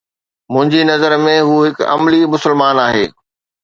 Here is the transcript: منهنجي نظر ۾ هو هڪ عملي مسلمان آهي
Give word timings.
منهنجي 0.53 0.81
نظر 0.91 1.15
۾ 1.27 1.37
هو 1.45 1.53
هڪ 1.69 1.77
عملي 1.97 2.21
مسلمان 2.35 2.75
آهي 2.89 3.05